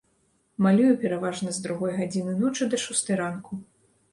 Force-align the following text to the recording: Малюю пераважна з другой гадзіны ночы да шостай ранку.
Малюю 0.65 0.93
пераважна 1.03 1.53
з 1.57 1.63
другой 1.65 1.93
гадзіны 1.99 2.33
ночы 2.41 2.69
да 2.73 2.81
шостай 2.85 3.15
ранку. 3.23 3.63